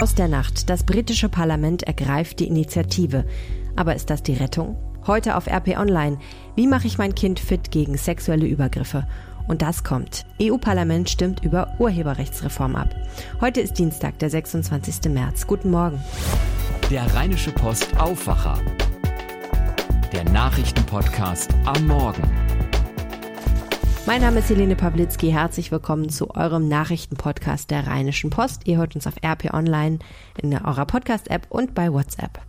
[0.00, 0.70] Aus der Nacht.
[0.70, 3.24] Das britische Parlament ergreift die Initiative.
[3.74, 4.76] Aber ist das die Rettung?
[5.08, 6.18] Heute auf RP Online.
[6.54, 9.08] Wie mache ich mein Kind fit gegen sexuelle Übergriffe?
[9.48, 10.24] Und das kommt.
[10.40, 12.94] EU-Parlament stimmt über Urheberrechtsreform ab.
[13.40, 15.10] Heute ist Dienstag, der 26.
[15.10, 15.48] März.
[15.48, 16.00] Guten Morgen.
[16.90, 18.56] Der Rheinische Post Aufwacher.
[20.12, 22.47] Der Nachrichtenpodcast am Morgen.
[24.08, 25.32] Mein Name ist Helene Pawlitzki.
[25.32, 28.62] Herzlich willkommen zu eurem Nachrichtenpodcast der Rheinischen Post.
[28.64, 29.98] Ihr hört uns auf RP Online
[30.42, 32.40] in eurer Podcast-App und bei WhatsApp.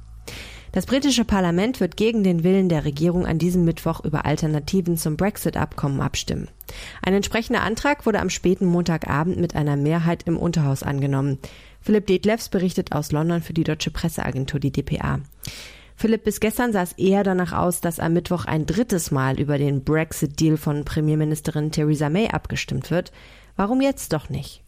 [0.71, 5.17] Das britische Parlament wird gegen den Willen der Regierung an diesem Mittwoch über Alternativen zum
[5.17, 6.47] Brexit-Abkommen abstimmen.
[7.01, 11.39] Ein entsprechender Antrag wurde am späten Montagabend mit einer Mehrheit im Unterhaus angenommen.
[11.81, 15.19] Philipp Detlefs berichtet aus London für die deutsche Presseagentur, die DPA.
[15.99, 19.57] Philipp, bis gestern sah es eher danach aus, dass am Mittwoch ein drittes Mal über
[19.57, 23.11] den Brexit-Deal von Premierministerin Theresa May abgestimmt wird.
[23.57, 24.63] Warum jetzt doch nicht?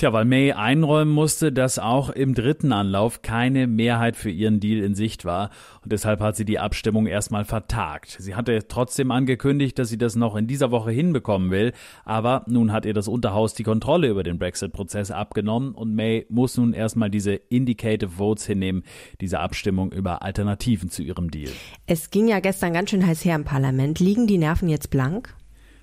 [0.00, 4.82] Tja, weil May einräumen musste, dass auch im dritten Anlauf keine Mehrheit für ihren Deal
[4.82, 5.50] in Sicht war
[5.82, 8.16] und deshalb hat sie die Abstimmung erstmal vertagt.
[8.18, 11.74] Sie hatte trotzdem angekündigt, dass sie das noch in dieser Woche hinbekommen will,
[12.06, 16.56] aber nun hat ihr das Unterhaus die Kontrolle über den Brexit-Prozess abgenommen und May muss
[16.56, 18.84] nun erstmal diese Indicative Votes hinnehmen,
[19.20, 21.52] diese Abstimmung über Alternativen zu ihrem Deal.
[21.86, 24.00] Es ging ja gestern ganz schön heiß her im Parlament.
[24.00, 25.36] Liegen die Nerven jetzt blank?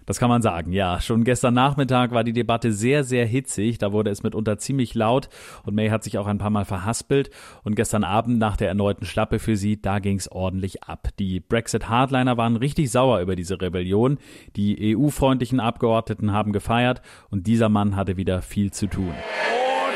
[0.08, 1.02] Das kann man sagen, ja.
[1.02, 3.78] Schon gestern Nachmittag war die Debatte sehr, sehr hitzig.
[3.78, 5.28] Da wurde es mitunter ziemlich laut
[5.66, 7.30] und May hat sich auch ein paar Mal verhaspelt.
[7.64, 11.10] Und gestern Abend nach der erneuten Schlappe für sie, da ging es ordentlich ab.
[11.20, 14.18] Die Brexit-Hardliner waren richtig sauer über diese Rebellion.
[14.56, 19.12] Die EU-freundlichen Abgeordneten haben gefeiert und dieser Mann hatte wieder viel zu tun.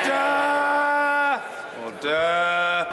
[0.04, 1.42] Order!
[1.86, 2.88] Order!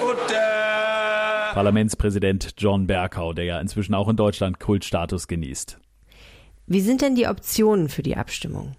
[0.00, 1.52] Order!
[1.52, 5.80] Parlamentspräsident John Bercow, der ja inzwischen auch in Deutschland Kultstatus genießt.
[6.72, 8.76] Wie sind denn die Optionen für die Abstimmung?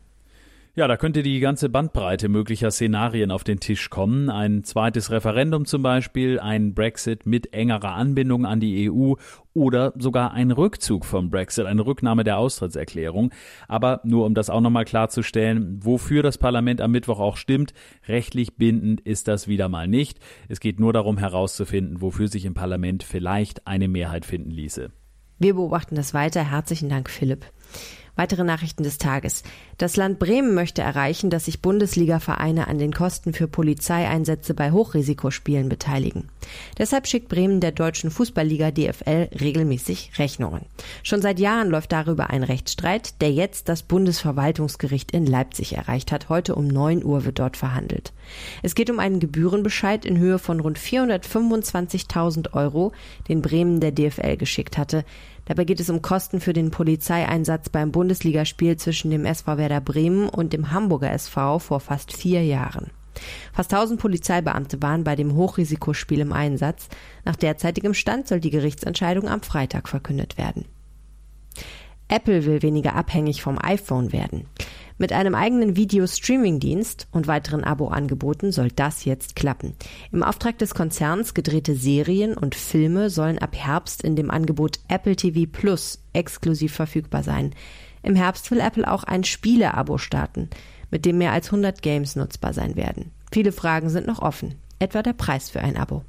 [0.75, 4.30] Ja, da könnte die ganze Bandbreite möglicher Szenarien auf den Tisch kommen.
[4.30, 9.16] Ein zweites Referendum zum Beispiel, ein Brexit mit engerer Anbindung an die EU
[9.53, 13.34] oder sogar ein Rückzug vom Brexit, eine Rücknahme der Austrittserklärung.
[13.68, 17.74] Aber nur um das auch nochmal klarzustellen, wofür das Parlament am Mittwoch auch stimmt,
[18.07, 20.19] rechtlich bindend ist das wieder mal nicht.
[20.47, 24.91] Es geht nur darum herauszufinden, wofür sich im Parlament vielleicht eine Mehrheit finden ließe.
[25.41, 26.51] Wir beobachten das weiter.
[26.51, 27.47] Herzlichen Dank, Philipp.
[28.15, 29.43] Weitere Nachrichten des Tages.
[29.77, 35.69] Das Land Bremen möchte erreichen, dass sich Bundesliga-Vereine an den Kosten für Polizeieinsätze bei Hochrisikospielen
[35.69, 36.29] beteiligen.
[36.77, 40.65] Deshalb schickt Bremen der deutschen Fußballliga DFL regelmäßig Rechnungen.
[41.03, 46.27] Schon seit Jahren läuft darüber ein Rechtsstreit, der jetzt das Bundesverwaltungsgericht in Leipzig erreicht hat.
[46.27, 48.11] Heute um 9 Uhr wird dort verhandelt.
[48.61, 52.91] Es geht um einen Gebührenbescheid in Höhe von rund 425.000 Euro,
[53.29, 55.05] den Bremen der DFL geschickt hatte.
[55.46, 60.29] Dabei geht es um Kosten für den Polizeieinsatz beim Bundesligaspiel zwischen dem SV Werder Bremen
[60.29, 62.91] und dem Hamburger SV vor fast vier Jahren.
[63.53, 66.88] Fast 1000 Polizeibeamte waren bei dem Hochrisikospiel im Einsatz.
[67.25, 70.66] Nach derzeitigem Stand soll die Gerichtsentscheidung am Freitag verkündet werden.
[72.07, 74.46] Apple will weniger abhängig vom iPhone werden.
[75.01, 79.73] Mit einem eigenen Video-Streaming-Dienst und weiteren Abo-Angeboten soll das jetzt klappen.
[80.12, 85.16] Im Auftrag des Konzerns gedrehte Serien und Filme sollen ab Herbst in dem Angebot Apple
[85.16, 87.56] TV Plus exklusiv verfügbar sein.
[88.03, 90.51] Im Herbst will Apple auch ein Spiele-Abo starten,
[90.91, 93.09] mit dem mehr als 100 Games nutzbar sein werden.
[93.31, 96.03] Viele Fragen sind noch offen, etwa der Preis für ein Abo.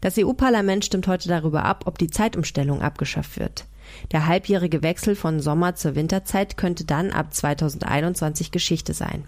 [0.00, 3.64] Das EU-Parlament stimmt heute darüber ab, ob die Zeitumstellung abgeschafft wird.
[4.12, 9.24] Der halbjährige Wechsel von Sommer zur Winterzeit könnte dann ab 2021 Geschichte sein.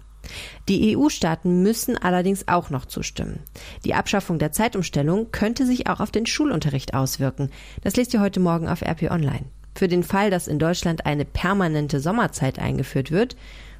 [0.67, 3.39] Die EU-Staaten müssen allerdings auch noch zustimmen.
[3.85, 7.49] Die Abschaffung der Zeitumstellung könnte sich auch auf den Schulunterricht auswirken.
[7.81, 9.45] Das lest ihr heute Morgen auf RP Online.
[9.75, 13.35] Für den Fall, dass in Deutschland eine permanente Sommerzeit eingeführt wird,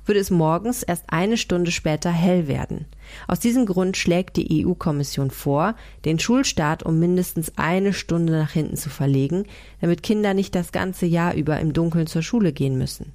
[0.06, 2.86] würde es morgens erst eine Stunde später hell werden.
[3.28, 8.76] Aus diesem Grund schlägt die EU-Kommission vor, den Schulstart um mindestens eine Stunde nach hinten
[8.76, 9.46] zu verlegen,
[9.82, 13.14] damit Kinder nicht das ganze Jahr über im Dunkeln zur Schule gehen müssen.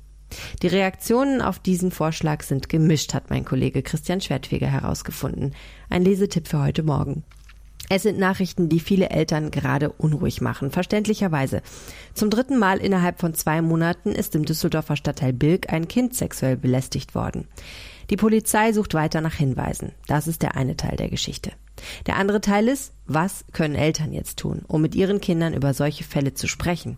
[0.62, 5.54] Die Reaktionen auf diesen Vorschlag sind gemischt, hat mein Kollege Christian Schwertfeger herausgefunden.
[5.88, 7.24] Ein Lesetipp für heute Morgen.
[7.90, 11.62] Es sind Nachrichten, die viele Eltern gerade unruhig machen, verständlicherweise.
[12.14, 16.56] Zum dritten Mal innerhalb von zwei Monaten ist im Düsseldorfer Stadtteil Bilk ein Kind sexuell
[16.56, 17.46] belästigt worden.
[18.10, 19.92] Die Polizei sucht weiter nach Hinweisen.
[20.06, 21.52] Das ist der eine Teil der Geschichte.
[22.06, 26.04] Der andere Teil ist, was können Eltern jetzt tun, um mit ihren Kindern über solche
[26.04, 26.96] Fälle zu sprechen?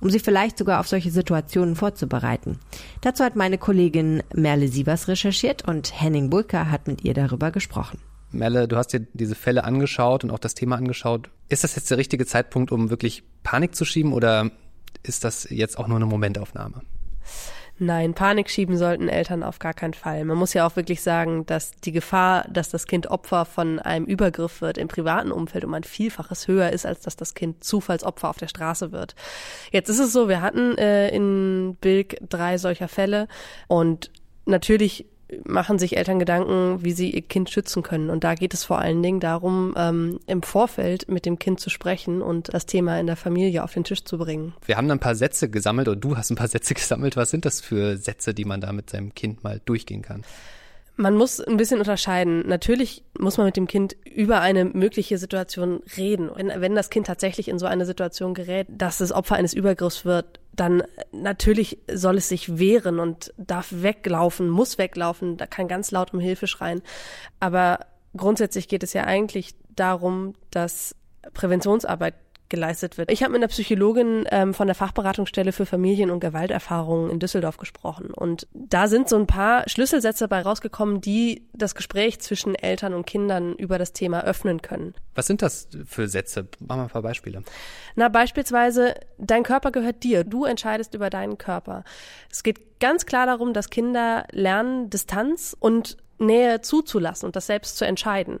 [0.00, 2.58] um sie vielleicht sogar auf solche Situationen vorzubereiten.
[3.00, 7.98] Dazu hat meine Kollegin Merle Sievers recherchiert und Henning Bulker hat mit ihr darüber gesprochen.
[8.30, 11.30] Melle, du hast dir diese Fälle angeschaut und auch das Thema angeschaut.
[11.48, 14.50] Ist das jetzt der richtige Zeitpunkt, um wirklich Panik zu schieben oder
[15.02, 16.82] ist das jetzt auch nur eine Momentaufnahme?
[17.80, 20.24] Nein, Panik schieben sollten Eltern auf gar keinen Fall.
[20.24, 24.04] Man muss ja auch wirklich sagen, dass die Gefahr, dass das Kind Opfer von einem
[24.04, 28.30] Übergriff wird im privaten Umfeld um ein Vielfaches höher ist, als dass das Kind Zufallsopfer
[28.30, 29.14] auf der Straße wird.
[29.70, 33.28] Jetzt ist es so, wir hatten äh, in Bilk drei solcher Fälle
[33.68, 34.10] und
[34.44, 35.06] natürlich
[35.44, 38.10] machen sich Eltern Gedanken, wie sie ihr Kind schützen können.
[38.10, 41.70] Und da geht es vor allen Dingen darum, ähm, im Vorfeld mit dem Kind zu
[41.70, 44.54] sprechen und das Thema in der Familie auf den Tisch zu bringen.
[44.64, 47.16] Wir haben ein paar Sätze gesammelt oder du hast ein paar Sätze gesammelt.
[47.16, 50.22] Was sind das für Sätze, die man da mit seinem Kind mal durchgehen kann?
[51.00, 52.46] Man muss ein bisschen unterscheiden.
[52.48, 56.28] Natürlich muss man mit dem Kind über eine mögliche Situation reden.
[56.34, 60.04] Wenn, wenn das Kind tatsächlich in so eine Situation gerät, dass es Opfer eines Übergriffs
[60.04, 65.92] wird, dann natürlich soll es sich wehren und darf weglaufen, muss weglaufen, da kann ganz
[65.92, 66.82] laut um Hilfe schreien.
[67.38, 67.86] Aber
[68.16, 70.96] grundsätzlich geht es ja eigentlich darum, dass
[71.32, 72.14] Präventionsarbeit
[72.48, 73.10] geleistet wird.
[73.10, 77.56] Ich habe mit einer Psychologin ähm, von der Fachberatungsstelle für Familien- und Gewalterfahrungen in Düsseldorf
[77.56, 78.10] gesprochen.
[78.10, 83.06] Und da sind so ein paar Schlüsselsätze dabei rausgekommen, die das Gespräch zwischen Eltern und
[83.06, 84.94] Kindern über das Thema öffnen können.
[85.14, 86.48] Was sind das für Sätze?
[86.60, 87.42] Machen wir ein paar Beispiele.
[87.96, 90.24] Na, beispielsweise, dein Körper gehört dir.
[90.24, 91.84] Du entscheidest über deinen Körper.
[92.30, 97.76] Es geht ganz klar darum, dass Kinder lernen, Distanz und Nähe zuzulassen und das selbst
[97.76, 98.40] zu entscheiden.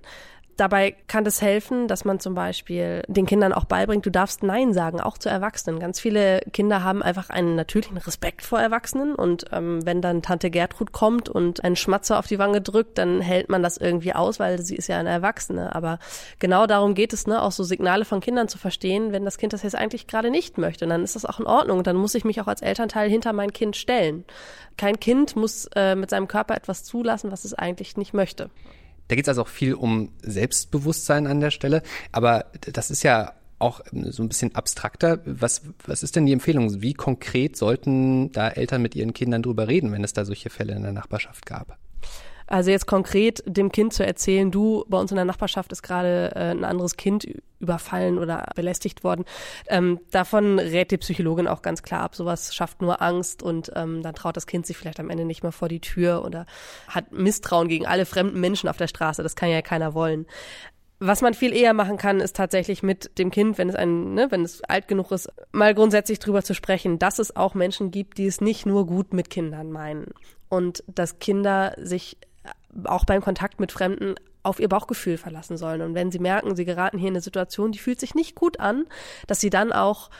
[0.58, 4.72] Dabei kann es helfen, dass man zum Beispiel den Kindern auch beibringt, du darfst Nein
[4.72, 5.78] sagen, auch zu Erwachsenen.
[5.78, 10.50] Ganz viele Kinder haben einfach einen natürlichen Respekt vor Erwachsenen und ähm, wenn dann Tante
[10.50, 14.40] Gertrud kommt und einen Schmatzer auf die Wange drückt, dann hält man das irgendwie aus,
[14.40, 15.76] weil sie ist ja eine Erwachsene.
[15.76, 16.00] Aber
[16.40, 19.52] genau darum geht es, ne, auch so Signale von Kindern zu verstehen, wenn das Kind
[19.52, 21.84] das jetzt eigentlich gerade nicht möchte, dann ist das auch in Ordnung.
[21.84, 24.24] Dann muss ich mich auch als Elternteil hinter mein Kind stellen.
[24.76, 28.50] Kein Kind muss äh, mit seinem Körper etwas zulassen, was es eigentlich nicht möchte.
[29.08, 31.82] Da geht es also auch viel um Selbstbewusstsein an der Stelle.
[32.12, 35.20] Aber das ist ja auch so ein bisschen abstrakter.
[35.24, 36.80] Was, was ist denn die Empfehlung?
[36.80, 40.74] Wie konkret sollten da Eltern mit ihren Kindern drüber reden, wenn es da solche Fälle
[40.74, 41.76] in der Nachbarschaft gab?
[42.48, 46.32] Also jetzt konkret dem Kind zu erzählen, du, bei uns in der Nachbarschaft ist gerade
[46.34, 47.26] äh, ein anderes Kind
[47.60, 49.24] überfallen oder belästigt worden.
[49.68, 52.14] Ähm, davon rät die Psychologin auch ganz klar ab.
[52.14, 55.42] Sowas schafft nur Angst und ähm, dann traut das Kind sich vielleicht am Ende nicht
[55.42, 56.46] mehr vor die Tür oder
[56.88, 59.22] hat Misstrauen gegen alle fremden Menschen auf der Straße.
[59.22, 60.26] Das kann ja keiner wollen.
[61.00, 64.26] Was man viel eher machen kann, ist tatsächlich mit dem Kind, wenn es ein, ne,
[64.30, 68.18] wenn es alt genug ist, mal grundsätzlich drüber zu sprechen, dass es auch Menschen gibt,
[68.18, 70.06] die es nicht nur gut mit Kindern meinen
[70.48, 72.16] und dass Kinder sich
[72.84, 75.82] auch beim Kontakt mit Fremden auf ihr Bauchgefühl verlassen sollen.
[75.82, 78.60] Und wenn sie merken, sie geraten hier in eine Situation, die fühlt sich nicht gut
[78.60, 78.86] an,
[79.26, 80.10] dass sie dann auch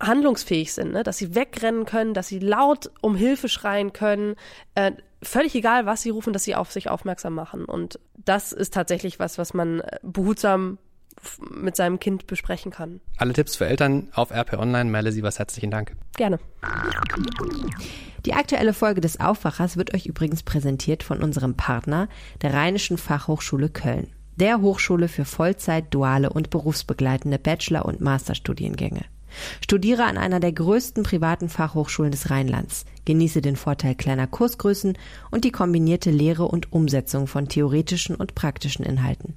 [0.00, 1.02] handlungsfähig sind, ne?
[1.02, 4.34] dass sie wegrennen können, dass sie laut um Hilfe schreien können,
[4.74, 4.92] äh,
[5.22, 7.64] völlig egal, was sie rufen, dass sie auf sich aufmerksam machen.
[7.64, 10.78] Und das ist tatsächlich was, was man behutsam
[11.50, 13.00] mit seinem Kind besprechen kann.
[13.16, 14.90] Alle Tipps für Eltern auf RP Online.
[14.90, 15.94] Melde Sie was herzlichen Dank.
[16.16, 16.38] Gerne.
[18.24, 22.08] Die aktuelle Folge des Aufwachers wird euch übrigens präsentiert von unserem Partner,
[22.40, 29.04] der Rheinischen Fachhochschule Köln, der Hochschule für Vollzeit, duale und berufsbegleitende Bachelor- und Masterstudiengänge.
[29.62, 32.84] Studiere an einer der größten privaten Fachhochschulen des Rheinlands.
[33.04, 34.96] Genieße den Vorteil kleiner Kursgrößen
[35.30, 39.34] und die kombinierte Lehre und Umsetzung von theoretischen und praktischen Inhalten.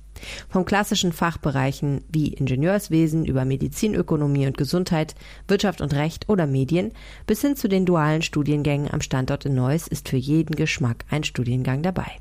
[0.50, 5.16] Vom klassischen Fachbereichen wie Ingenieurswesen über Medizinökonomie und Gesundheit,
[5.48, 6.92] Wirtschaft und Recht oder Medien
[7.28, 11.24] bis hin zu den dualen Studiengängen am Standort in Neuss ist für jeden Geschmack ein
[11.24, 12.12] Studiengang dabei.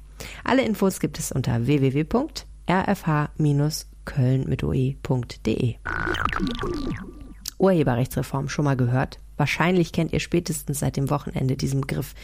[0.44, 2.44] Alle Infos gibt es unter www.rfh-köln
[4.48, 5.74] mit oe.de.
[7.58, 9.18] Urheberrechtsreform schon mal gehört?
[9.36, 12.14] Wahrscheinlich kennt ihr spätestens seit dem Wochenende diesen Begriff.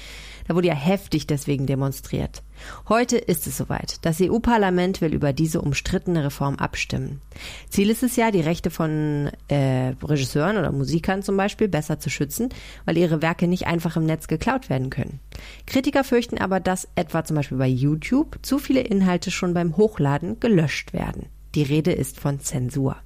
[0.46, 2.42] Da wurde ja heftig deswegen demonstriert.
[2.88, 3.98] Heute ist es soweit.
[4.02, 7.20] Das EU-Parlament will über diese umstrittene Reform abstimmen.
[7.68, 12.10] Ziel ist es ja, die Rechte von äh, Regisseuren oder Musikern zum Beispiel besser zu
[12.10, 12.48] schützen,
[12.84, 15.20] weil ihre Werke nicht einfach im Netz geklaut werden können.
[15.66, 20.40] Kritiker fürchten aber, dass etwa zum Beispiel bei YouTube zu viele Inhalte schon beim Hochladen
[20.40, 21.26] gelöscht werden.
[21.54, 22.96] Die Rede ist von Zensur.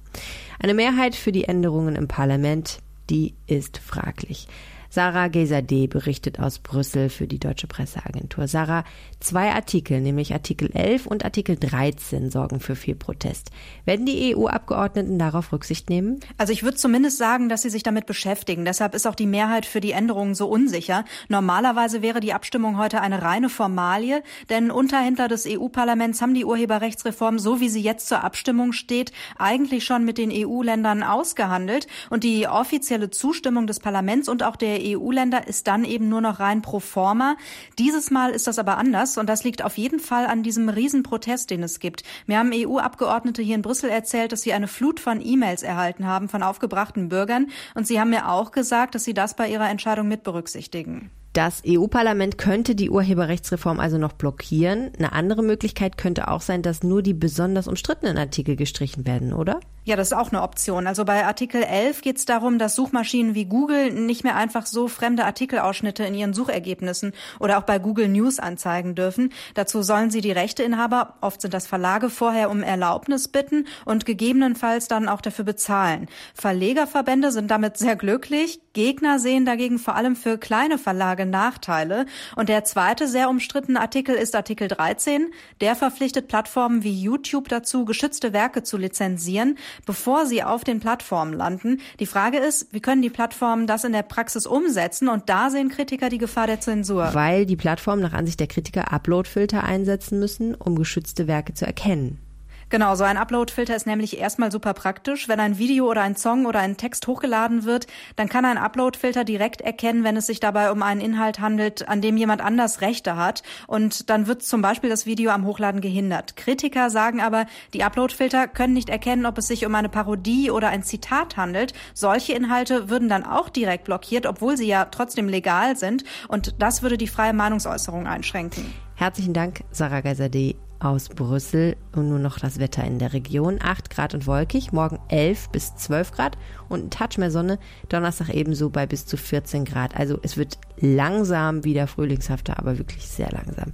[0.59, 4.47] Eine Mehrheit für die Änderungen im Parlament, die ist fraglich.
[4.95, 8.47] Sarah Gesade berichtet aus Brüssel für die Deutsche Presseagentur.
[8.47, 8.85] Sarah,
[9.19, 13.51] zwei Artikel, nämlich Artikel 11 und Artikel 13, sorgen für viel Protest.
[13.83, 16.21] Werden die EU-Abgeordneten darauf Rücksicht nehmen?
[16.37, 18.63] Also ich würde zumindest sagen, dass sie sich damit beschäftigen.
[18.63, 21.03] Deshalb ist auch die Mehrheit für die Änderungen so unsicher.
[21.27, 27.37] Normalerweise wäre die Abstimmung heute eine reine Formalie, denn Unterhändler des EU-Parlaments haben die Urheberrechtsreform,
[27.37, 31.87] so wie sie jetzt zur Abstimmung steht, eigentlich schon mit den EU-Ländern ausgehandelt.
[32.09, 36.39] Und die offizielle Zustimmung des Parlaments und auch der EU-Länder ist dann eben nur noch
[36.39, 37.35] rein pro forma.
[37.79, 41.49] Dieses Mal ist das aber anders und das liegt auf jeden Fall an diesem Riesenprotest,
[41.49, 42.03] den es gibt.
[42.27, 46.29] Mir haben EU-Abgeordnete hier in Brüssel erzählt, dass sie eine Flut von E-Mails erhalten haben
[46.29, 50.07] von aufgebrachten Bürgern und sie haben mir auch gesagt, dass sie das bei ihrer Entscheidung
[50.07, 51.11] mit berücksichtigen.
[51.35, 54.93] Das EU-Parlament könnte die Urheberrechtsreform also noch blockieren.
[54.97, 59.59] Eine andere Möglichkeit könnte auch sein, dass nur die besonders umstrittenen Artikel gestrichen werden, oder?
[59.83, 60.87] Ja, das ist auch eine Option.
[60.87, 64.87] Also bei Artikel 11 geht es darum, dass Suchmaschinen wie Google nicht mehr einfach so
[64.87, 69.31] fremde Artikelausschnitte in ihren Suchergebnissen oder auch bei Google News anzeigen dürfen.
[69.53, 74.87] Dazu sollen sie die Rechteinhaber, oft sind das Verlage, vorher um Erlaubnis bitten und gegebenenfalls
[74.87, 76.07] dann auch dafür bezahlen.
[76.33, 78.61] Verlegerverbände sind damit sehr glücklich.
[78.73, 82.05] Gegner sehen dagegen vor allem für kleine Verlage Nachteile.
[82.35, 85.31] Und der zweite sehr umstrittene Artikel ist Artikel 13.
[85.61, 91.33] Der verpflichtet Plattformen wie YouTube dazu, geschützte Werke zu lizenzieren bevor sie auf den Plattformen
[91.33, 91.81] landen.
[91.99, 95.09] Die Frage ist, wie können die Plattformen das in der Praxis umsetzen?
[95.09, 97.13] Und da sehen Kritiker die Gefahr der Zensur.
[97.13, 102.19] Weil die Plattformen nach Ansicht der Kritiker Uploadfilter einsetzen müssen, um geschützte Werke zu erkennen.
[102.69, 105.27] Genau, so ein Upload-Filter ist nämlich erstmal super praktisch.
[105.27, 109.23] Wenn ein Video oder ein Song oder ein Text hochgeladen wird, dann kann ein Upload-Filter
[109.23, 113.17] direkt erkennen, wenn es sich dabei um einen Inhalt handelt, an dem jemand anders Rechte
[113.17, 113.43] hat.
[113.67, 116.37] Und dann wird zum Beispiel das Video am Hochladen gehindert.
[116.37, 117.45] Kritiker sagen aber,
[117.75, 121.73] die Upload-Filter können nicht erkennen, ob es sich um eine Parodie oder ein Zitat handelt.
[121.93, 126.03] Solche Inhalte würden dann auch direkt blockiert, obwohl sie ja trotzdem legal sind.
[126.29, 128.73] Und das würde die freie Meinungsäußerung einschränken.
[128.95, 133.59] Herzlichen Dank, Sarah Geiserde aus Brüssel und nur noch das Wetter in der Region.
[133.61, 136.37] 8 Grad und wolkig, morgen 11 bis 12 Grad
[136.69, 137.59] und ein Touch mehr Sonne.
[137.89, 139.95] Donnerstag ebenso bei bis zu 14 Grad.
[139.95, 143.73] Also es wird langsam wieder frühlingshafter, aber wirklich sehr langsam.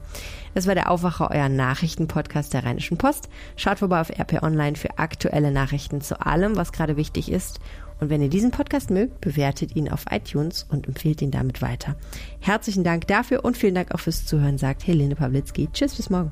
[0.53, 3.29] Das war der Aufwacher, euer Nachrichtenpodcast der Rheinischen Post.
[3.55, 7.59] Schaut vorbei auf RP Online für aktuelle Nachrichten zu allem, was gerade wichtig ist.
[8.01, 11.95] Und wenn ihr diesen Podcast mögt, bewertet ihn auf iTunes und empfehlt ihn damit weiter.
[12.39, 15.69] Herzlichen Dank dafür und vielen Dank auch fürs Zuhören, sagt Helene Pawlitzki.
[15.71, 16.31] Tschüss, bis morgen.